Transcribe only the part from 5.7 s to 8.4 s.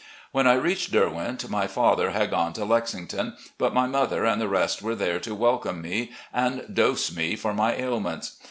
me and dose me for my ailments.